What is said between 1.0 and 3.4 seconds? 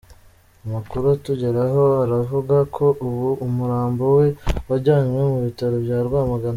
atugeraho aravuga ko ubu